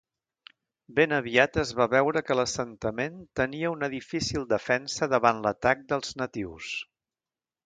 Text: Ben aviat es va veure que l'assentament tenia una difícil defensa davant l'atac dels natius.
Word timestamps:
Ben 0.99 1.11
aviat 1.17 1.59
es 1.63 1.73
va 1.79 1.85
veure 1.91 2.23
que 2.29 2.37
l'assentament 2.39 3.19
tenia 3.43 3.73
una 3.77 3.91
difícil 3.95 4.49
defensa 4.55 5.11
davant 5.13 5.45
l'atac 5.45 5.85
dels 5.95 6.19
natius. 6.25 6.73